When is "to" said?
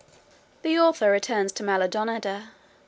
1.51-1.63